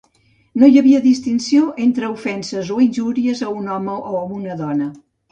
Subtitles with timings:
[0.61, 4.89] No hi havia distinció entre ofenses o injúries a un home o a una dona.